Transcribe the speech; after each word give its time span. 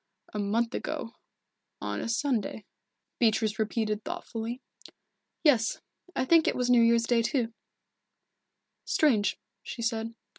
"A 0.33 0.39
month 0.39 0.73
ago 0.73 1.13
on 1.79 2.01
a 2.01 2.09
Sunday," 2.09 2.65
Beatrice 3.19 3.59
repeated 3.59 4.03
thoughtfully. 4.03 4.59
"Yes 5.43 5.79
I 6.15 6.25
think 6.25 6.47
it 6.47 6.55
was 6.55 6.71
New 6.71 6.81
Year's 6.81 7.03
Day, 7.05 7.21
too." 7.21 7.53
"Strange," 8.83 9.37
she 9.61 9.83
said. 9.83 10.15